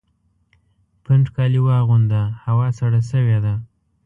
پنډ 1.03 1.25
کالي 1.35 1.59
واغونده! 1.63 2.21
هوا 2.45 2.67
سړه 2.79 3.01
سوې 3.11 3.37
ده 3.45 3.53